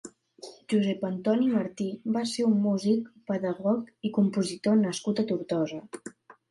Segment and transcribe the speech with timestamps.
[0.71, 5.85] Josep Antoni Martí va ser un músic, pedagog i compositor nascut a Tortosa.